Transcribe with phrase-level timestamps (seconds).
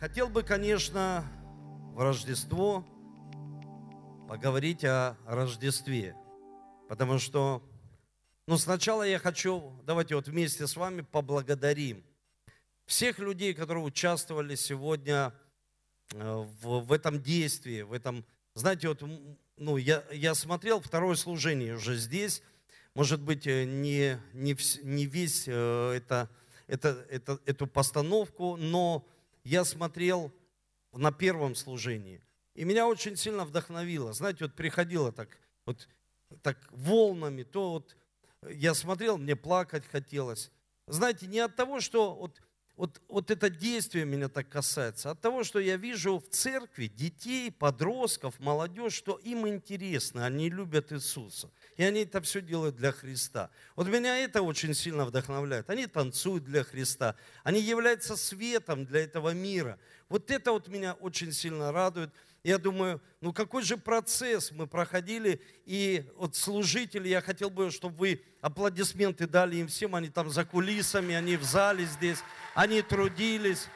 [0.00, 1.24] Хотел бы, конечно,
[1.92, 2.86] в Рождество
[4.28, 6.14] поговорить о Рождестве,
[6.88, 7.68] потому что,
[8.46, 12.04] ну, сначала я хочу, давайте вот вместе с вами поблагодарим
[12.86, 15.34] всех людей, которые участвовали сегодня
[16.14, 18.24] э, в, в этом действии, в этом,
[18.54, 19.02] знаете, вот,
[19.56, 22.40] ну, я, я смотрел второе служение уже здесь,
[22.94, 26.30] может быть, э, не, не, не весь э, это,
[26.68, 29.04] это, это, эту постановку, но
[29.48, 30.30] я смотрел
[30.92, 32.20] на первом служении.
[32.54, 34.12] И меня очень сильно вдохновило.
[34.12, 35.88] Знаете, вот приходило так, вот
[36.42, 37.96] так волнами, то вот
[38.50, 40.50] я смотрел, мне плакать хотелось.
[40.86, 42.42] Знаете, не от того, что вот
[42.78, 47.50] вот, вот это действие меня так касается, от того, что я вижу в церкви детей,
[47.50, 51.50] подростков, молодежь, что им интересно, они любят Иисуса.
[51.76, 53.50] И они это все делают для Христа.
[53.74, 55.68] Вот меня это очень сильно вдохновляет.
[55.70, 57.16] Они танцуют для Христа.
[57.42, 59.76] Они являются светом для этого мира.
[60.08, 62.10] Вот это вот меня очень сильно радует.
[62.48, 67.94] Я думаю, ну какой же процесс мы проходили, и вот служители, я хотел бы, чтобы
[67.96, 72.20] вы аплодисменты дали им всем, они там за кулисами, они в зале здесь,
[72.54, 73.66] они трудились.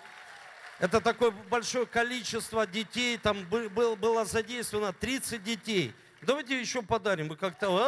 [0.78, 5.92] Это такое большое количество детей, там было, задействовано 30 детей.
[6.22, 7.78] Давайте еще подарим, мы как-то...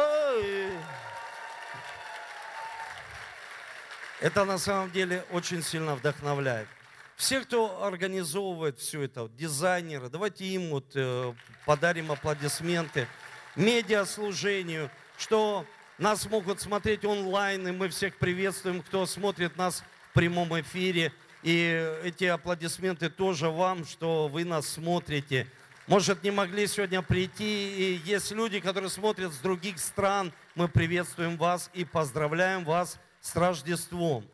[4.21, 6.67] Это на самом деле очень сильно вдохновляет.
[7.15, 11.33] Все, кто организовывает все это, дизайнеры, давайте им вот э,
[11.65, 13.07] подарим аплодисменты,
[13.55, 15.65] медиаслужению, что
[15.97, 21.13] нас могут смотреть онлайн, и мы всех приветствуем, кто смотрит нас в прямом эфире.
[21.41, 25.47] И эти аплодисменты тоже вам, что вы нас смотрите.
[25.87, 30.33] Может, не могли сегодня прийти, и есть люди, которые смотрят с других стран.
[30.53, 34.27] Мы приветствуем вас и поздравляем вас с Рождеством.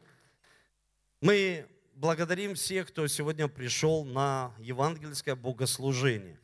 [1.19, 6.39] Мы благодарим всех, кто сегодня пришел на евангельское богослужение.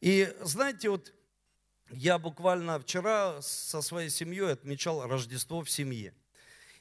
[0.00, 1.12] И знаете, вот
[1.90, 6.14] я буквально вчера со своей семьей отмечал Рождество в семье.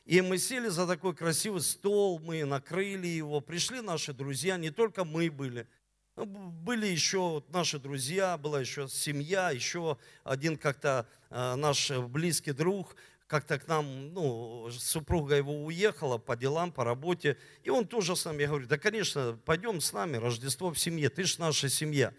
[0.06, 5.04] И мы сели за такой красивый стол, мы накрыли его, пришли наши друзья, не только
[5.04, 5.68] мы были,
[6.16, 12.96] были еще наши друзья, была еще семья, еще один как-то э, наш близкий друг,
[13.28, 18.26] как-то к нам, ну, супруга его уехала по делам, по работе, и он тоже с
[18.26, 22.14] нами, я говорю, да, конечно, пойдем с нами, Рождество в семье, ты же наша семья.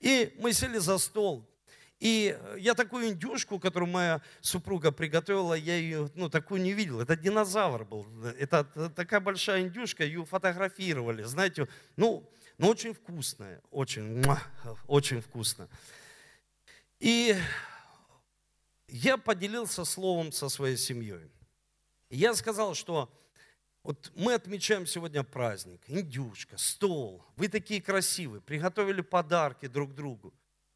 [0.00, 1.46] И мы сели за стол,
[1.98, 7.00] и я такую индюшку, которую моя супруга приготовила, я ее, ну, такую не видел.
[7.00, 8.06] Это динозавр был.
[8.38, 8.64] Это
[8.96, 11.24] такая большая индюшка, ее фотографировали.
[11.24, 12.26] Знаете, ну,
[12.56, 14.24] ну очень вкусная, очень,
[14.86, 15.68] очень вкусно.
[17.00, 17.36] И
[18.90, 21.30] я поделился словом со своей семьей.
[22.10, 23.10] Я сказал, что
[23.82, 30.34] вот мы отмечаем сегодня праздник, индюшка, стол, вы такие красивые, приготовили подарки друг другу.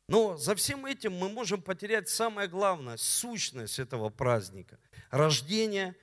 [0.09, 4.79] Но за всем этим мы можем потерять самое главное, сущность этого праздника.
[5.11, 5.97] Рождение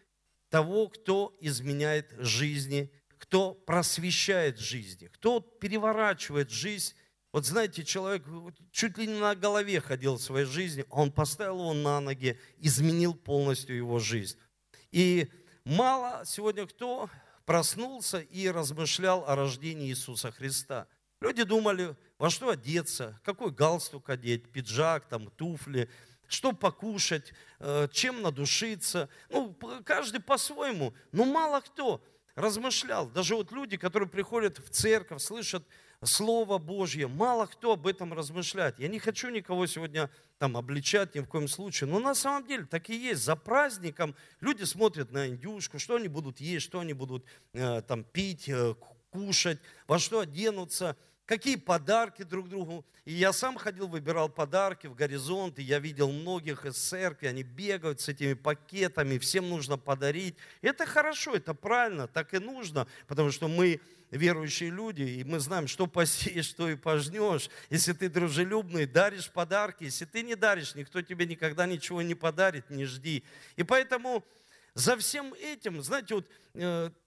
[0.49, 6.95] того, кто изменяет жизни, кто просвещает жизни, кто переворачивает жизнь
[7.31, 8.23] вот знаете, человек
[8.71, 13.13] чуть ли не на голове ходил в своей жизни, он поставил его на ноги, изменил
[13.13, 14.37] полностью его жизнь.
[14.91, 15.31] И
[15.63, 17.09] мало сегодня кто
[17.45, 20.87] проснулся и размышлял о рождении Иисуса Христа.
[21.21, 25.89] Люди думали, во что одеться, какой галстук одеть, пиджак, там, туфли,
[26.27, 29.09] что покушать, э, чем надушиться.
[29.29, 29.53] Ну,
[29.85, 30.93] каждый по-своему.
[31.11, 32.03] Но мало кто
[32.35, 33.07] размышлял.
[33.07, 35.63] Даже вот люди, которые приходят в церковь, слышат
[36.03, 37.07] Слово Божье.
[37.07, 38.79] Мало кто об этом размышляет.
[38.79, 42.65] Я не хочу никого сегодня там обличать ни в коем случае, но на самом деле
[42.65, 43.23] так и есть.
[43.23, 47.23] За праздником люди смотрят на индюшку, что они будут есть, что они будут
[47.53, 48.73] э, там пить, э,
[49.11, 52.85] кушать, во что оденутся– какие подарки друг другу.
[53.05, 57.43] И я сам ходил, выбирал подарки в горизонт, и я видел многих из церкви, они
[57.43, 60.35] бегают с этими пакетами, всем нужно подарить.
[60.61, 65.67] Это хорошо, это правильно, так и нужно, потому что мы верующие люди, и мы знаем,
[65.67, 67.49] что посеешь, что и пожнешь.
[67.69, 72.69] Если ты дружелюбный, даришь подарки, если ты не даришь, никто тебе никогда ничего не подарит,
[72.69, 73.23] не жди.
[73.55, 74.23] И поэтому
[74.73, 76.27] за всем этим, знаете, вот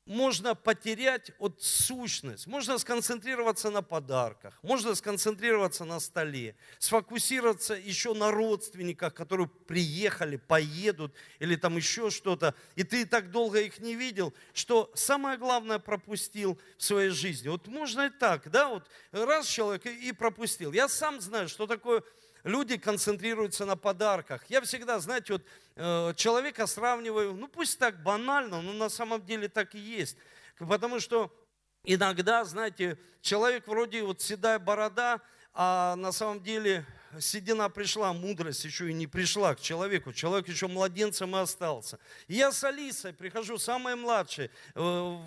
[0.06, 8.30] можно потерять от сущность, можно сконцентрироваться на подарках, можно сконцентрироваться на столе, сфокусироваться еще на
[8.30, 14.34] родственниках, которые приехали, поедут или там еще что-то, и ты так долго их не видел,
[14.52, 17.48] что самое главное пропустил в своей жизни.
[17.48, 20.72] Вот можно и так, да, вот раз человек и пропустил.
[20.72, 22.02] Я сам знаю, что такое
[22.44, 24.44] люди концентрируются на подарках.
[24.48, 25.42] Я всегда, знаете, вот
[25.76, 30.16] э, человека сравниваю, ну пусть так банально, но на самом деле так и есть.
[30.58, 31.32] Потому что
[31.84, 35.20] иногда, знаете, человек вроде вот седая борода,
[35.52, 36.84] а на самом деле
[37.20, 40.12] седина пришла, мудрость еще и не пришла к человеку.
[40.12, 41.98] Человек еще младенцем и остался.
[42.26, 45.18] И я с Алисой прихожу, самая младшая, э,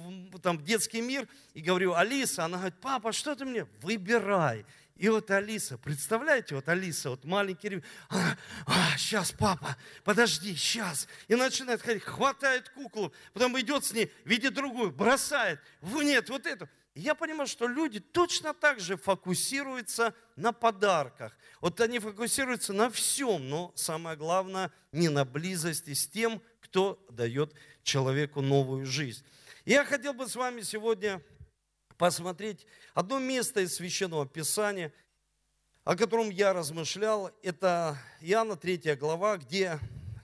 [0.41, 3.65] там, в детский мир, и говорю, Алиса, она говорит, папа, что ты мне?
[3.81, 4.65] Выбирай.
[4.97, 11.07] И вот Алиса, представляете, вот Алиса, вот маленький ребенок, а, а, сейчас, папа, подожди, сейчас.
[11.27, 15.59] И начинает ходить, хватает куклу, потом идет с ней, видит другую, бросает.
[15.81, 16.67] Нет, вот эту.
[16.95, 21.37] Я понимаю, что люди точно так же фокусируются на подарках.
[21.61, 27.53] Вот они фокусируются на всем, но самое главное, не на близости с тем, кто дает
[27.83, 29.23] человеку новую жизнь.
[29.63, 31.21] Я хотел бы с вами сегодня
[31.97, 34.93] посмотреть одно место из Священного Писания,
[35.83, 37.31] о котором я размышлял.
[37.43, 39.79] Это Иоанна 3 глава, где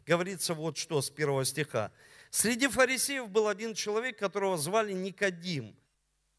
[0.05, 1.91] говорится вот что с первого стиха.
[2.29, 5.75] «Среди фарисеев был один человек, которого звали Никодим–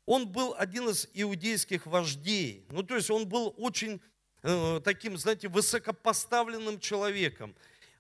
[0.07, 2.67] он был один из иудейских вождей.
[2.71, 4.01] Ну, то есть он был очень
[4.43, 7.55] э, таким, знаете, высокопоставленным человеком.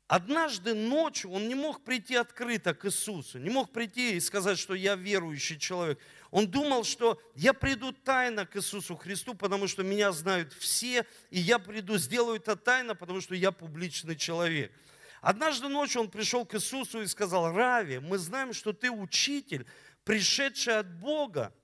[0.06, 4.74] Однажды ночью он не мог прийти открыто к Иисусу, не мог прийти и сказать, что
[4.74, 5.98] я верующий человек.
[6.34, 11.38] Он думал, что я приду тайно к Иисусу Христу, потому что меня знают все, и
[11.38, 14.72] я приду, сделаю это тайно, потому что я публичный человек.
[15.20, 19.64] Однажды ночью он пришел к Иисусу и сказал, Рави, мы знаем, что ты учитель,
[20.02, 21.54] пришедший от Бога,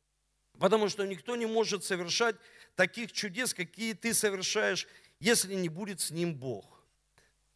[0.61, 2.37] Потому что никто не может совершать
[2.77, 4.87] таких чудес, какие ты совершаешь,
[5.19, 6.85] если не будет с ним Бог.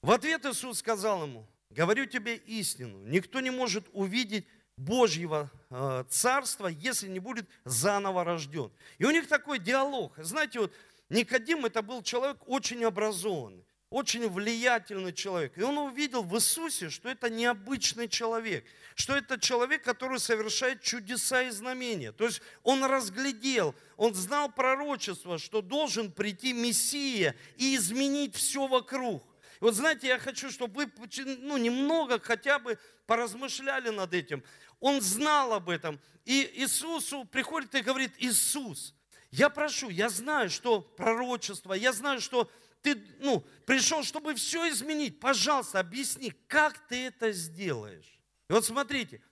[0.01, 6.67] В ответ Иисус сказал ему, говорю тебе истину, никто не может увидеть Божьего э, царства,
[6.69, 8.71] если не будет заново рожден.
[8.99, 10.13] И у них такой диалог.
[10.19, 10.73] Знаете, вот
[11.09, 15.57] Никодим это был человек очень образованный очень влиятельный человек.
[15.57, 18.65] И он увидел в Иисусе, что это необычный человек,
[18.97, 22.11] что это человек, который совершает чудеса и знамения.
[22.11, 29.23] То есть он разглядел, он знал пророчество, что должен прийти Мессия и изменить все вокруг.
[29.65, 30.93] Вот знаете, я хочу, чтобы вы
[31.39, 34.45] ну, немного хотя бы поразмышляли над этим.
[34.79, 35.99] Он знал об этом.
[36.27, 38.95] И Иисусу приходит и говорит, Иисус,
[39.31, 42.51] я прошу, я знаю, что пророчество, я знаю, что
[42.83, 45.19] ты ну, пришел, чтобы все изменить.
[45.19, 48.21] Пожалуйста, объясни, как ты это сделаешь.
[48.51, 49.23] И вот смотрите,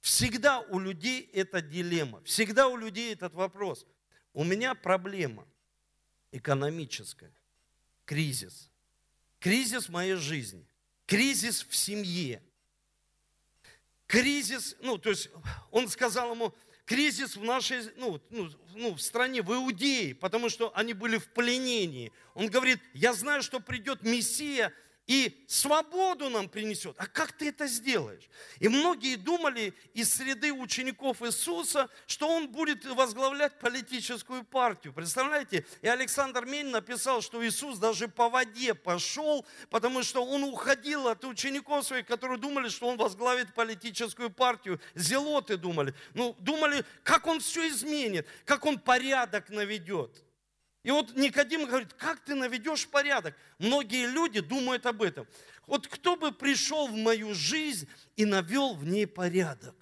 [0.00, 3.86] всегда у людей это дилемма, всегда у людей этот вопрос.
[4.32, 5.46] У меня проблема
[6.32, 7.34] экономическая,
[8.06, 8.70] кризис,
[9.44, 10.66] кризис в моей жизни,
[11.04, 12.42] кризис в семье,
[14.06, 15.28] кризис, ну, то есть
[15.70, 16.54] он сказал ему,
[16.86, 21.28] кризис в нашей, ну, ну, ну, в стране, в Иудее, потому что они были в
[21.28, 22.10] пленении.
[22.32, 24.72] Он говорит, я знаю, что придет Мессия,
[25.06, 26.96] и свободу нам принесет.
[26.98, 28.28] А как ты это сделаешь?
[28.58, 34.94] И многие думали из среды учеников Иисуса, что он будет возглавлять политическую партию.
[34.94, 35.66] Представляете?
[35.82, 41.24] И Александр Мень написал, что Иисус даже по воде пошел, потому что он уходил от
[41.24, 44.80] учеников своих, которые думали, что он возглавит политическую партию.
[44.94, 45.94] Зелоты думали.
[46.14, 50.24] Ну, думали, как он все изменит, как он порядок наведет.
[50.84, 53.34] И вот Никодим говорит, как ты наведешь порядок?
[53.58, 55.26] Многие люди думают об этом.
[55.66, 59.74] Вот кто бы пришел в мою жизнь и навел в ней порядок?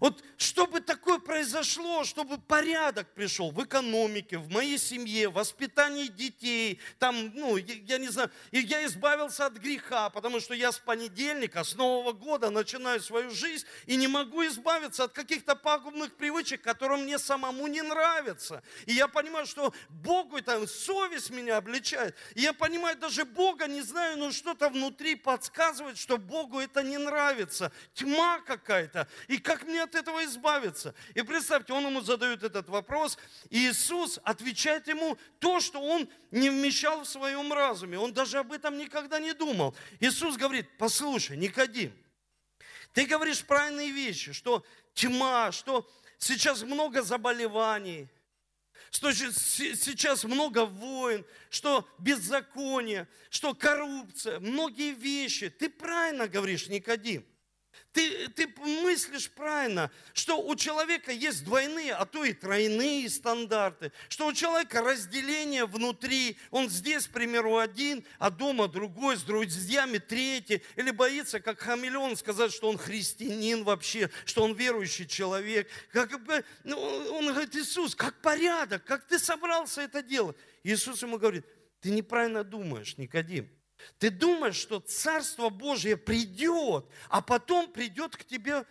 [0.00, 6.80] Вот чтобы такое произошло, чтобы порядок пришел в экономике, в моей семье, в воспитании детей,
[6.98, 10.78] там, ну, я, я не знаю, и я избавился от греха, потому что я с
[10.78, 16.62] понедельника, с Нового года начинаю свою жизнь и не могу избавиться от каких-то пагубных привычек,
[16.62, 18.62] которые мне самому не нравятся.
[18.86, 22.16] И я понимаю, что Богу это совесть меня обличает.
[22.34, 26.96] И я понимаю, даже Бога не знаю, но что-то внутри подсказывает, что Богу это не
[26.96, 27.70] нравится.
[27.92, 29.06] Тьма какая-то.
[29.28, 30.94] И как мне от этого избавиться?
[31.14, 33.18] И представьте, он ему задает этот вопрос,
[33.50, 37.98] и Иисус отвечает ему то, что он не вмещал в своем разуме.
[37.98, 39.74] Он даже об этом никогда не думал.
[39.98, 41.92] Иисус говорит, послушай, Никодим,
[42.92, 48.08] ты говоришь правильные вещи, что тьма, что сейчас много заболеваний,
[48.90, 55.50] что сейчас много войн, что беззаконие, что коррупция, многие вещи.
[55.50, 57.24] Ты правильно говоришь, Никодим.
[57.92, 64.28] Ты, ты мыслишь правильно, что у человека есть двойные, а то и тройные стандарты, что
[64.28, 70.62] у человека разделение внутри, он здесь, к примеру, один, а дома другой, с друзьями третий,
[70.76, 75.68] или боится, как хамелеон, сказать, что он христианин вообще, что он верующий человек.
[75.90, 80.36] Как бы, ну, он говорит, Иисус, как порядок, как ты собрался это делать?
[80.62, 81.44] Иисус ему говорит,
[81.80, 83.50] ты неправильно думаешь, Никодим.
[83.98, 88.64] Ты думаешь, что Царство Божье придет, а потом придет к тебе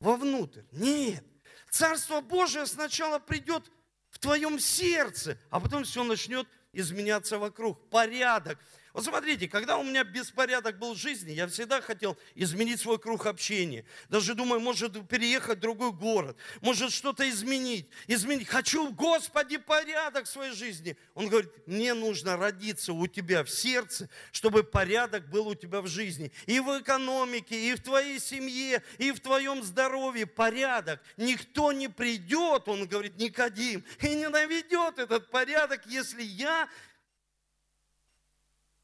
[0.00, 0.62] вовнутрь.
[0.72, 1.24] Нет.
[1.70, 3.70] Царство Божие сначала придет
[4.10, 7.88] в твоем сердце, а потом все начнет изменяться вокруг.
[7.90, 8.58] Порядок.
[8.98, 13.26] Вот смотрите, когда у меня беспорядок был в жизни, я всегда хотел изменить свой круг
[13.26, 13.84] общения.
[14.08, 17.86] Даже думаю, может переехать в другой город, может что-то изменить.
[18.08, 18.48] Изменить.
[18.48, 20.96] Хочу, Господи, порядок в своей жизни.
[21.14, 25.86] Он говорит, мне нужно родиться у тебя в сердце, чтобы порядок был у тебя в
[25.86, 26.32] жизни.
[26.46, 31.00] И в экономике, и в твоей семье, и в твоем здоровье порядок.
[31.16, 36.68] Никто не придет, он говорит, Никодим, и не наведет этот порядок, если я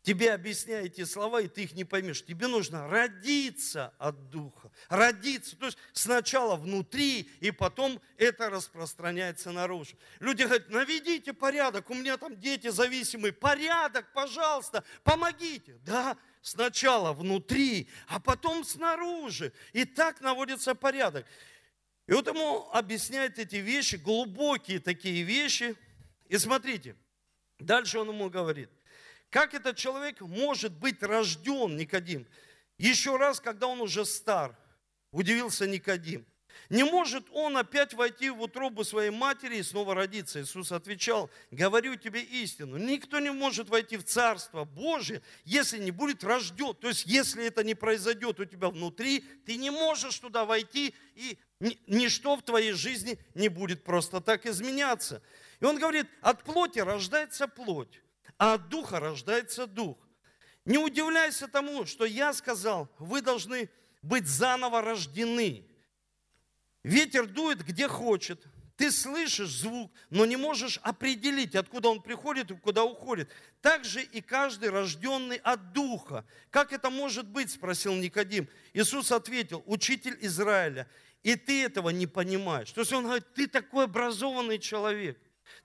[0.04, 2.24] тебе объясняю эти слова, и ты их не поймешь.
[2.24, 4.70] Тебе нужно родиться от Духа.
[4.88, 5.56] Родиться.
[5.56, 9.96] То есть сначала внутри, и потом это распространяется наружу.
[10.20, 13.32] Люди говорят, наведите порядок, у меня там дети зависимые.
[13.32, 15.78] Порядок, пожалуйста, помогите.
[15.86, 19.54] Да, сначала внутри, а потом снаружи.
[19.72, 21.26] И так наводится порядок.
[22.06, 25.74] И вот ему объясняет эти вещи, глубокие такие вещи.
[26.28, 26.94] И смотрите,
[27.58, 28.68] дальше он ему говорит–
[29.34, 32.24] как этот человек может быть рожден, Никодим?
[32.78, 34.56] Еще раз, когда он уже стар,
[35.10, 36.24] удивился Никодим.
[36.70, 40.40] Не может он опять войти в утробу своей матери и снова родиться.
[40.40, 42.76] Иисус отвечал, говорю тебе истину.
[42.76, 46.72] Никто не может войти в Царство Божие, если не будет рожден.
[46.72, 51.40] То есть, если это не произойдет у тебя внутри, ты не можешь туда войти, и
[51.88, 55.20] ничто в твоей жизни не будет просто так изменяться.
[55.58, 58.00] И он говорит, от плоти рождается плоть
[58.38, 59.96] а от духа рождается дух.
[60.64, 63.68] Не удивляйся тому, что я сказал, вы должны
[64.02, 65.66] быть заново рождены.
[66.82, 68.46] Ветер дует где хочет.
[68.76, 73.30] Ты слышишь звук, но не можешь определить, откуда он приходит и куда уходит.
[73.60, 76.24] Так же и каждый рожденный от Духа.
[76.50, 78.48] Как это может быть, спросил Никодим.
[78.72, 80.88] Иисус ответил, учитель Израиля,
[81.22, 82.72] и ты этого не понимаешь.
[82.72, 85.18] То есть он говорит, ты такой образованный человек.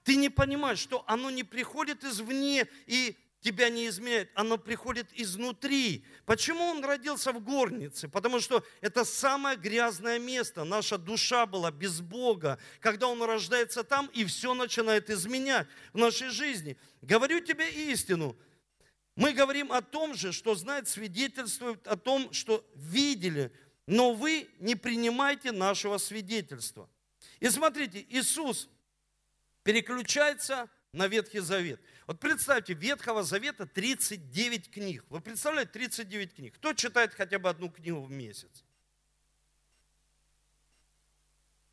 [0.03, 6.03] Ты не понимаешь, что оно не приходит извне и тебя не изменяет, оно приходит изнутри.
[6.25, 8.09] Почему он родился в горнице?
[8.09, 10.63] Потому что это самое грязное место.
[10.63, 12.59] Наша душа была без Бога.
[12.79, 16.77] Когда он рождается там, и все начинает изменять в нашей жизни.
[17.01, 18.35] Говорю тебе истину.
[19.15, 23.51] Мы говорим о том же, что знает, свидетельствует о том, что видели,
[23.85, 26.89] но вы не принимайте нашего свидетельства.
[27.39, 28.69] И смотрите, Иисус
[29.63, 31.79] переключается на Ветхий Завет.
[32.07, 35.05] Вот представьте, Ветхого Завета 39 книг.
[35.09, 36.55] Вы представляете, 39 книг.
[36.55, 38.63] Кто читает хотя бы одну книгу в месяц?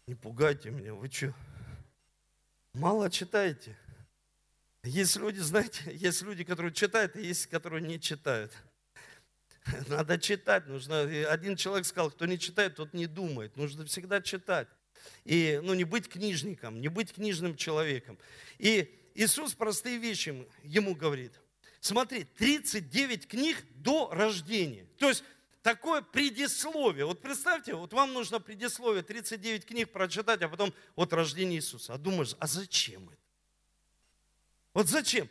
[0.06, 1.34] Не пугайте меня, вы что?
[2.74, 3.76] Мало читаете?
[4.84, 8.52] Есть люди, знаете, есть люди, которые читают, и есть, которые не читают.
[9.88, 11.00] Надо читать, нужно.
[11.28, 13.56] Один человек сказал, кто не читает, тот не думает.
[13.56, 14.68] Нужно всегда читать
[15.24, 18.18] и ну, не быть книжником, не быть книжным человеком.
[18.58, 21.32] И Иисус простые вещи ему говорит.
[21.80, 24.86] Смотри, 39 книг до рождения.
[24.98, 25.24] То есть
[25.62, 27.06] такое предисловие.
[27.06, 31.94] Вот представьте, вот вам нужно предисловие, 39 книг прочитать, а потом вот рождение Иисуса.
[31.94, 33.18] А думаешь, а зачем это?
[34.74, 35.28] Вот зачем?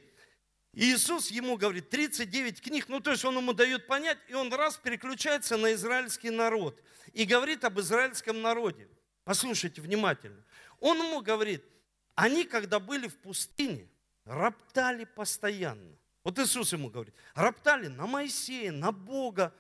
[0.73, 4.53] И Иисус ему говорит, 39 книг, ну то есть он ему дает понять, и он
[4.53, 6.81] раз переключается на израильский народ
[7.13, 8.89] и говорит об израильском народе.
[9.25, 10.41] Послушайте внимательно.
[10.79, 11.65] Он ему говорит,
[12.13, 13.89] они, когда были в пустыне,
[14.23, 15.97] роптали постоянно.
[16.23, 19.53] Вот Иисус ему говорит, роптали на Моисея, на Бога.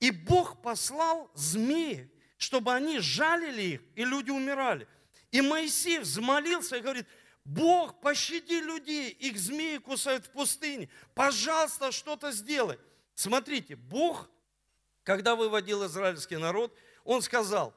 [0.00, 4.88] И Бог послал змеи, чтобы они жалили их, и люди умирали.
[5.32, 7.06] И Моисей взмолился и говорит,
[7.44, 10.88] Бог, пощади людей, их змеи кусают в пустыне.
[11.14, 12.78] Пожалуйста, что-то сделай.
[13.14, 14.30] Смотрите, Бог,
[15.02, 17.74] когда выводил израильский народ, Он сказал,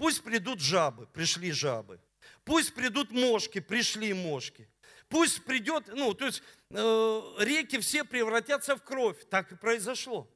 [0.00, 2.00] Пусть придут жабы, пришли жабы.
[2.44, 4.66] Пусть придут мошки, пришли мошки.
[5.10, 9.18] Пусть придет, ну, то есть э, реки все превратятся в кровь.
[9.28, 10.26] Так и произошло.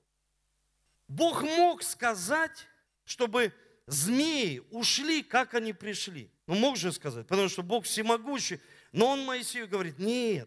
[1.09, 2.69] Бог мог сказать,
[3.07, 3.55] чтобы
[3.87, 6.31] змеи ушли, как они пришли.
[6.47, 8.61] Ну, мог же сказать, потому что Бог всемогущий.
[8.93, 10.47] Но он Моисею говорит, нет,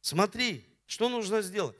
[0.00, 1.76] смотри, что нужно сделать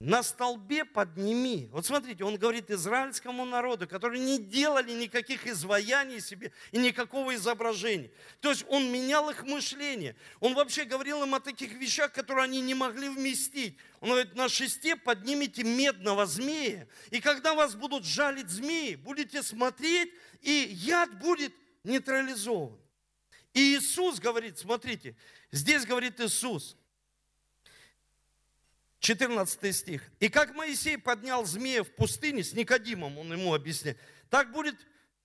[0.00, 1.68] на столбе подними.
[1.72, 8.12] Вот смотрите, он говорит израильскому народу, которые не делали никаких изваяний себе и никакого изображения.
[8.40, 10.14] То есть он менял их мышление.
[10.38, 13.76] Он вообще говорил им о таких вещах, которые они не могли вместить.
[14.00, 20.12] Он говорит, на шесте поднимите медного змея, и когда вас будут жалить змеи, будете смотреть,
[20.42, 21.52] и яд будет
[21.82, 22.78] нейтрализован.
[23.52, 25.16] И Иисус говорит, смотрите,
[25.50, 26.76] здесь говорит Иисус,
[29.00, 30.02] 14 стих.
[30.20, 34.76] «И как Моисей поднял змея в пустыне с Никодимом, он ему объясняет, так будет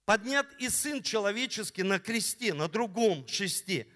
[0.05, 3.87] поднят и Сын Человеческий на кресте, на другом шесте,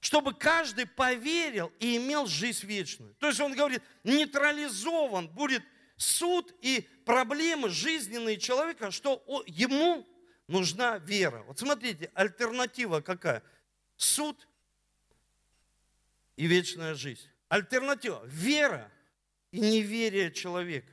[0.00, 3.14] чтобы каждый поверил и имел жизнь вечную.
[3.14, 5.62] То есть он говорит, нейтрализован будет
[5.96, 10.06] суд и проблемы жизненные человека, что ему
[10.46, 11.42] нужна вера.
[11.44, 13.42] Вот смотрите, альтернатива какая?
[13.96, 14.46] Суд
[16.36, 17.28] и вечная жизнь.
[17.48, 18.90] Альтернатива– вера
[19.50, 20.92] и неверие человека.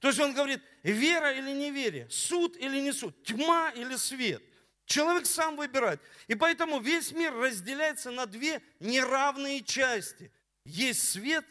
[0.00, 4.42] То есть он говорит, вера или неверие, суд или не суд, тьма или свет.
[4.84, 6.00] Человек сам выбирает.
[6.26, 10.32] И поэтому весь мир разделяется на две неравные части.
[10.64, 11.44] Есть свет,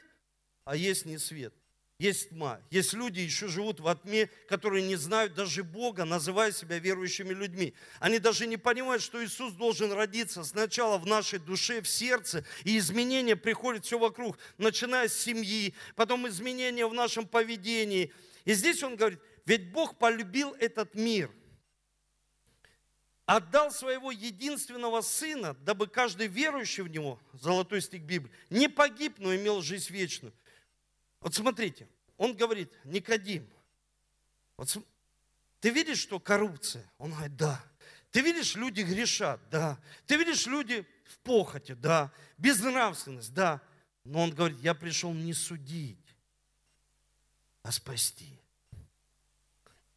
[0.65, 1.53] а есть не свет
[2.01, 2.59] есть тьма.
[2.71, 7.75] Есть люди, еще живут во тьме, которые не знают даже Бога, называя себя верующими людьми.
[7.99, 12.79] Они даже не понимают, что Иисус должен родиться сначала в нашей душе, в сердце, и
[12.79, 18.11] изменения приходят все вокруг, начиная с семьи, потом изменения в нашем поведении.
[18.45, 21.29] И здесь он говорит, ведь Бог полюбил этот мир,
[23.27, 29.35] отдал своего единственного сына, дабы каждый верующий в него, золотой стих Библии, не погиб, но
[29.35, 30.33] имел жизнь вечную.
[31.21, 31.87] Вот смотрите,
[32.17, 33.47] он говорит, Никодим,
[34.57, 34.77] вот
[35.59, 36.83] ты видишь, что коррупция?
[36.97, 37.63] Он говорит, да.
[38.11, 39.39] Ты видишь, люди грешат?
[39.49, 39.79] Да.
[40.05, 41.73] Ты видишь, люди в похоти?
[41.73, 42.11] Да.
[42.37, 43.33] Безнравственность?
[43.33, 43.61] Да.
[44.03, 46.15] Но он говорит, я пришел не судить,
[47.61, 48.39] а спасти.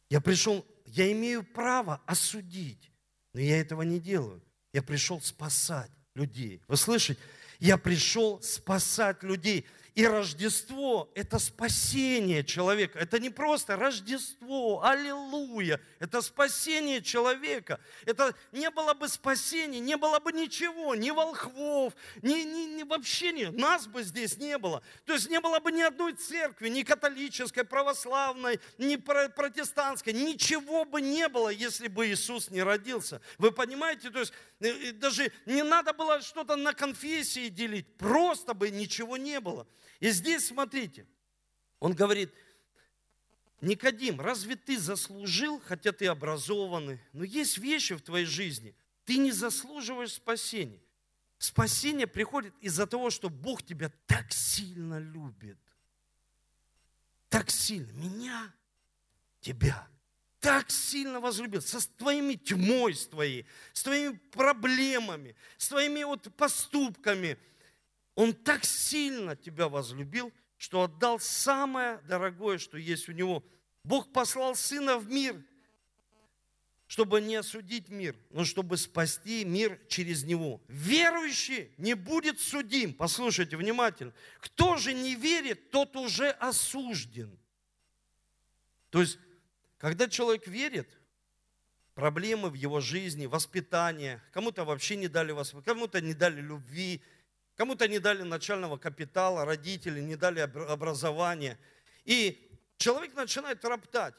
[0.09, 2.91] Я пришел, я имею право осудить,
[3.33, 4.41] но я этого не делаю.
[4.71, 6.61] Я пришел спасать людей.
[6.67, 7.19] Вы слышите?
[7.59, 9.65] Я пришел спасать людей.
[9.95, 12.99] И Рождество– это спасение человека.
[12.99, 15.79] Это не просто Рождество, аллилуйя.
[15.99, 17.79] Это спасение человека.
[18.05, 23.31] Это не было бы спасения, не было бы ничего, ни волхвов, ни, ни, ни вообще
[23.31, 24.83] ни, нас бы здесь не было.
[25.05, 30.11] То есть не было бы ни одной церкви, ни католической, православной, ни протестантской.
[30.11, 33.21] Ничего бы не было, если бы Иисус не родился.
[33.37, 34.09] Вы понимаете?
[34.09, 37.97] То есть даже не надо было что-то на конфессии делить.
[37.97, 39.67] Просто бы ничего не было.
[39.99, 41.07] И здесь, смотрите,
[41.79, 42.33] он говорит,
[43.61, 49.31] Никодим, разве ты заслужил, хотя ты образованный, но есть вещи в твоей жизни, ты не
[49.31, 50.81] заслуживаешь спасения.
[51.37, 55.59] Спасение приходит из-за того, что Бог тебя так сильно любит.
[57.29, 57.91] Так сильно.
[57.91, 58.53] Меня,
[59.41, 59.87] тебя
[60.45, 67.37] так сильно возлюбил, со твоими тьмой, с твоей, с твоими проблемами, с твоими вот поступками–
[68.15, 73.43] он так сильно тебя возлюбил, что отдал самое дорогое, что есть у него.
[73.83, 75.43] Бог послал Сына в мир,
[76.87, 80.61] чтобы не осудить мир, но чтобы спасти мир через него.
[80.69, 82.93] Верующий не будет судим.
[82.93, 84.13] Послушайте внимательно.
[84.39, 87.37] Кто же не верит, тот уже осужден.
[88.91, 89.19] То есть,
[89.85, 90.89] когда человек верит,
[91.93, 97.03] проблемы в его жизни, воспитание, кому-то вообще не дали воспитание, кому-то не дали любви,
[97.55, 101.59] Кому-то не дали начального капитала, родители не дали образования.
[102.03, 104.15] И человек начинает роптать.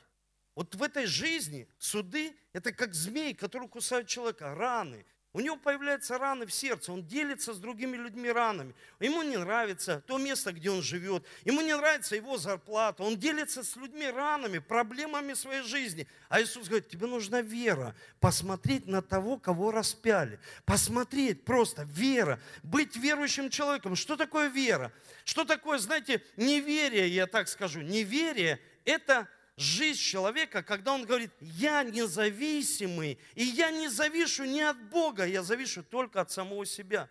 [0.55, 5.05] Вот в этой жизни суды– это как змей, который кусает человека, раны–
[5.37, 8.75] у него появляются раны в сердце, он делится с другими людьми ранами.
[9.01, 13.62] Ему не нравится то место, где он живет, ему не нравится его зарплата, он делится
[13.62, 16.09] с людьми ранами, проблемами своей жизни.
[16.31, 22.96] А Иисус говорит, тебе нужна вера, посмотреть на того, кого распяли, посмотреть просто вера, быть
[22.96, 23.94] верующим человеком.
[23.94, 24.90] Что такое вера?
[25.27, 31.83] Что такое, знаете, неверие, я так скажу, неверие– это жизнь человека, когда он говорит, я
[31.83, 37.09] независимый, и я не завишу ни от Бога, я завишу только от самого себя.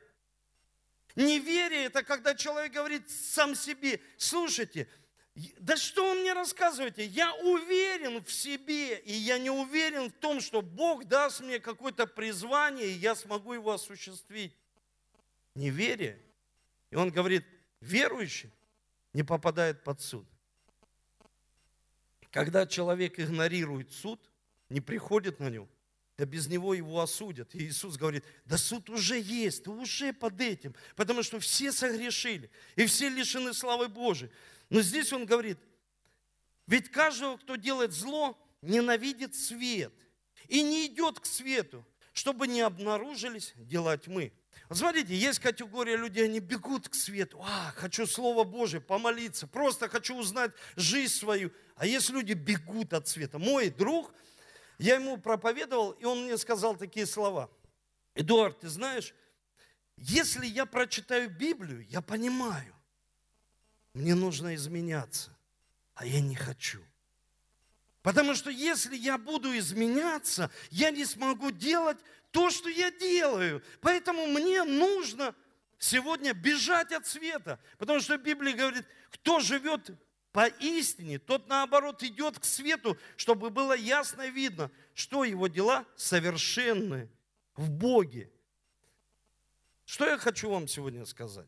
[1.16, 4.88] Неверие– это когда человек говорит сам себе, слушайте,
[5.60, 7.06] да что вы мне рассказываете?
[7.06, 12.06] Я уверен в себе, и я не уверен в том, что Бог даст мне какое-то
[12.06, 14.56] призвание, и я смогу его осуществить.
[15.56, 16.22] Неверие.
[16.92, 17.46] И он говорит,
[17.82, 18.52] верующий
[19.14, 20.26] не попадает под суд.
[22.36, 24.19] Когда человек игнорирует суд,
[24.67, 25.69] не приходит на него,
[26.17, 27.56] да без него его осудят.
[27.56, 32.52] И Иисус говорит, да суд уже есть, ты уже под этим, потому что все согрешили,
[32.76, 34.32] и все лишены славы Божией.
[34.69, 35.58] Но здесь он говорит,
[36.67, 39.93] ведь каждого, кто делает зло, ненавидит свет
[40.50, 44.34] и не идет к свету, чтобы не обнаружились дела тьмы.
[44.67, 47.39] Вот смотрите, есть категория людей, они бегут к свету.
[47.43, 51.51] А, хочу Слово Божие, помолиться, просто хочу узнать жизнь свою.
[51.75, 53.38] А есть люди бегут от света.
[53.38, 54.13] Мой друг,
[54.80, 57.49] я ему проповедовал, и он мне сказал такие слова.
[58.15, 59.13] Эдуард, ты знаешь,
[59.97, 62.75] если я прочитаю Библию, я понимаю,
[63.93, 65.38] мне нужно изменяться,
[65.93, 66.82] а я не хочу.
[68.01, 71.97] Потому что если я буду изменяться, я не смогу делать
[72.36, 73.63] то, что я делаю.
[73.80, 75.34] Поэтому мне нужно
[75.80, 77.62] сегодня бежать от света.
[77.78, 79.91] Потому что Библия говорит, кто живет
[80.34, 87.10] по истине, тот наоборот идет к свету, чтобы было ясно видно, что его дела совершенны
[87.56, 88.30] в Боге.
[89.86, 91.48] Что я хочу вам сегодня сказать?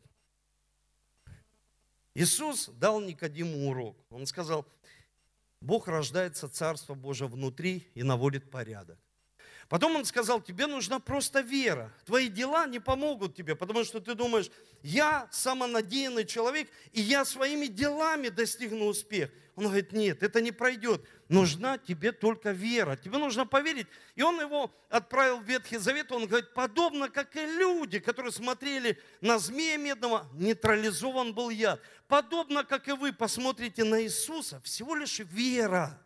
[2.14, 3.98] Иисус дал Никодиму урок.
[4.08, 4.66] Он сказал,
[5.60, 8.98] Бог рождается, Царство Божие внутри и наводит порядок.
[9.68, 11.92] Потом он сказал, тебе нужна просто вера.
[12.06, 14.50] Твои дела не помогут тебе, потому что ты думаешь,
[14.82, 19.30] я самонадеянный человек, и я своими делами достигну успех.
[19.56, 21.04] Он говорит, нет, это не пройдет.
[21.28, 22.96] Нужна тебе только вера.
[22.96, 23.88] Тебе нужно поверить.
[24.14, 26.12] И он его отправил в Ветхий Завет.
[26.12, 31.82] Он говорит, подобно как и люди, которые смотрели на змея медного, нейтрализован был яд.
[32.06, 36.00] Подобно как и вы посмотрите на Иисуса, всего лишь вера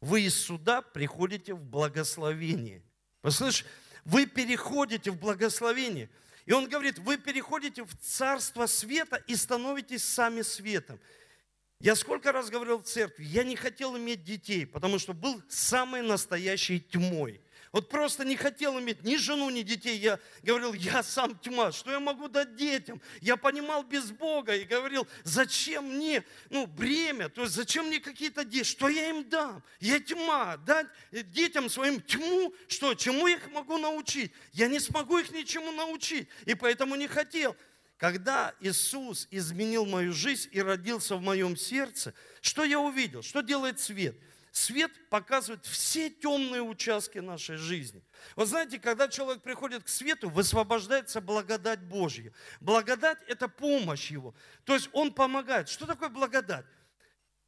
[0.00, 2.82] вы из суда приходите в благословение.
[3.20, 3.64] Послышь,
[4.04, 6.08] вы переходите в благословение.
[6.46, 10.98] И он говорит, вы переходите в царство света и становитесь сами светом.
[11.80, 16.02] Я сколько раз говорил в церкви, я не хотел иметь детей, потому что был самой
[16.02, 17.40] настоящей тьмой.
[17.72, 19.96] Вот просто не хотел иметь ни жену, ни детей.
[19.96, 23.00] Я говорил, я сам тьма, что я могу дать детям?
[23.20, 28.44] Я понимал без Бога и говорил, зачем мне ну, бремя, то есть зачем мне какие-то
[28.44, 29.62] дети, что я им дам?
[29.78, 34.32] Я тьма, дать детям своим тьму, что, чему я их могу научить?
[34.52, 37.56] Я не смогу их ничему научить, и поэтому не хотел.
[37.98, 43.22] Когда Иисус изменил мою жизнь и родился в моем сердце, что я увидел?
[43.22, 44.16] Что делает свет?
[44.52, 48.02] Свет показывает все темные участки нашей жизни.
[48.34, 52.32] Вот знаете, когда человек приходит к свету, высвобождается благодать Божья.
[52.60, 54.34] Благодать– это помощь его.
[54.64, 55.68] То есть он помогает.
[55.68, 56.66] Что такое благодать?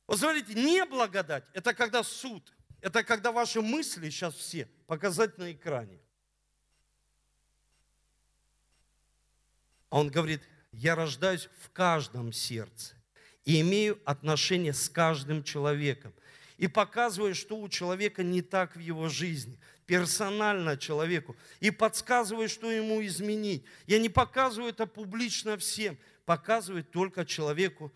[0.06, 2.52] Вот смотрите, не благодать– это когда суд.
[2.80, 6.00] Это когда ваши мысли сейчас все показать на экране.
[9.88, 12.96] А он говорит, я рождаюсь в каждом сердце
[13.44, 16.14] и имею отношение с каждым человеком
[16.62, 22.70] и показываю, что у человека не так в его жизни, персонально человеку, и подсказываю, что
[22.70, 23.64] ему изменить.
[23.88, 27.92] Я не показываю это публично всем, показываю только человеку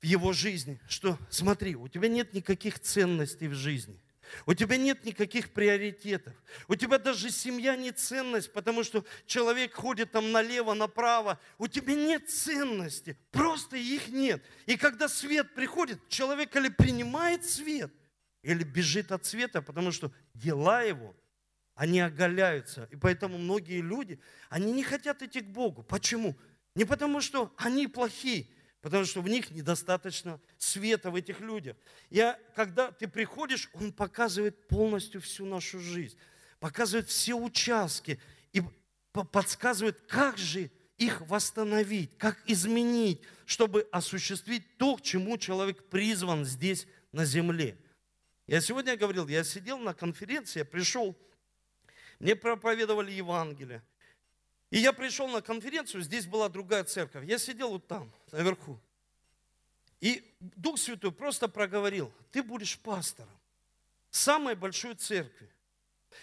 [0.00, 3.98] в его жизни, что смотри, у тебя нет никаких ценностей в жизни.
[4.46, 6.34] У тебя нет никаких приоритетов.
[6.68, 11.38] У тебя даже семья не ценность, потому что человек ходит там налево, направо.
[11.58, 14.42] У тебя нет ценности, просто их нет.
[14.66, 17.92] И когда свет приходит, человек или принимает свет,
[18.42, 21.14] или бежит от света, потому что дела его,
[21.74, 22.88] они оголяются.
[22.90, 25.82] И поэтому многие люди, они не хотят идти к Богу.
[25.82, 26.36] Почему?
[26.74, 28.46] Не потому, что они плохие,
[28.86, 31.76] потому что в них недостаточно света в этих людях.
[32.08, 36.16] Я, когда ты приходишь, он показывает полностью всю нашу жизнь,
[36.60, 38.20] показывает все участки
[38.52, 38.62] и
[39.10, 46.86] подсказывает, как же их восстановить, как изменить, чтобы осуществить то, к чему человек призван здесь
[47.10, 47.76] на земле.
[48.46, 51.18] Я сегодня говорил, я сидел на конференции, я пришел,
[52.20, 53.82] мне проповедовали Евангелие.
[54.70, 57.24] И я пришел на конференцию, здесь была другая церковь.
[57.24, 58.80] Я сидел вот там, наверху.
[60.00, 63.30] И Дух Святой просто проговорил, ты будешь пастором
[64.10, 65.50] самой большой церкви.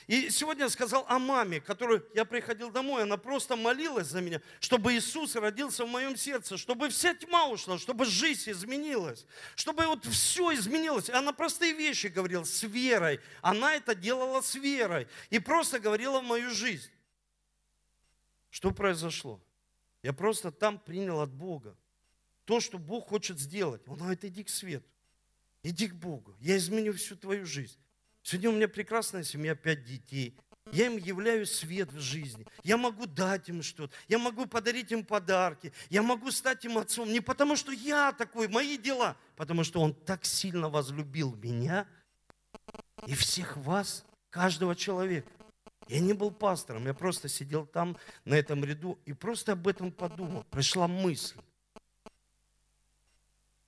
[0.08, 4.42] И сегодня я сказал о маме, которую я приходил домой, она просто молилась за меня,
[4.60, 9.26] чтобы Иисус родился в моем сердце, чтобы вся тьма ушла, чтобы жизнь изменилась,
[9.56, 11.10] чтобы вот все изменилось.
[11.10, 16.24] Она простые вещи говорила с верой, она это делала с верой и просто говорила в
[16.24, 16.90] мою жизнь.
[18.54, 19.42] Что произошло?
[20.04, 21.76] Я просто там принял от Бога
[22.46, 23.82] то, что Бог хочет сделать.
[23.88, 24.88] Он говорит, иди к свету,
[25.64, 27.80] иди к Богу, я изменю всю твою жизнь.
[28.22, 30.38] Сегодня у меня прекрасная семья, пять детей.
[30.72, 32.46] Я им являю свет в жизни.
[32.62, 33.96] Я могу дать им что-то.
[34.08, 35.74] Я могу подарить им подарки.
[35.90, 37.12] Я могу стать им отцом.
[37.12, 39.18] Не потому, что я такой, мои дела.
[39.36, 41.88] Потому что Он так сильно возлюбил меня
[43.08, 45.28] и всех вас, каждого человека.
[45.94, 49.92] Я не был пастором, я просто сидел там, на этом ряду, и просто об этом
[49.92, 50.44] подумал.
[50.50, 51.38] Пришла мысль.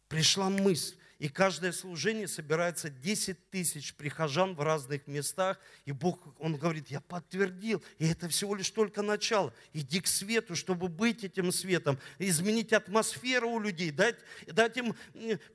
[0.07, 0.95] Пришла мысль.
[1.17, 5.57] И каждое служение собирается 10 тысяч прихожан в разных местах.
[5.85, 7.81] И Бог, Он говорит, я подтвердил.
[7.99, 9.53] И это всего лишь только начало.
[9.71, 11.97] Иди к свету, чтобы быть этим светом.
[12.19, 13.91] Изменить атмосферу у людей.
[13.91, 14.93] Дать, дать им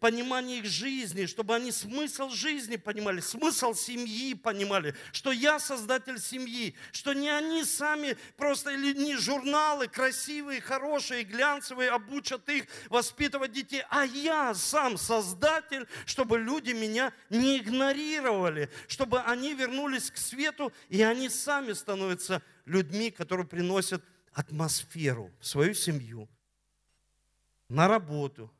[0.00, 1.26] понимание их жизни.
[1.26, 3.20] Чтобы они смысл жизни понимали.
[3.20, 4.94] Смысл семьи понимали.
[5.12, 6.74] Что я создатель семьи.
[6.90, 13.82] Что не они сами просто, или не журналы красивые, хорошие, глянцевые, обучат их воспитывать детей.
[13.90, 20.72] А я сам создатель Создатель, чтобы люди меня не игнорировали, чтобы они вернулись к свету,
[20.88, 26.28] и они сами становятся людьми, которые приносят атмосферу в свою семью,
[27.68, 28.52] на работу.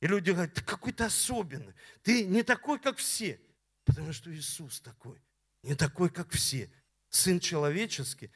[0.00, 3.38] И люди говорят, ты какой-то особенный, ты не такой, как все.
[3.84, 5.20] Потому что Иисус такой,
[5.62, 6.70] не такой, как все.
[7.10, 8.30] Сын человеческий,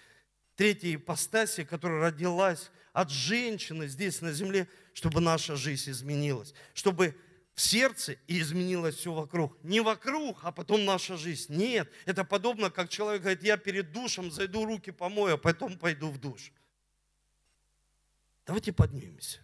[0.57, 7.17] третья ипостасия, которая родилась от женщины здесь на земле, чтобы наша жизнь изменилась, чтобы
[7.55, 9.57] в сердце и изменилось все вокруг.
[9.62, 11.55] Не вокруг, а потом наша жизнь.
[11.55, 16.11] Нет, это подобно, как человек говорит, я перед душем зайду, руки помою, а потом пойду
[16.11, 16.53] в душ.
[18.45, 19.44] Давайте поднимемся.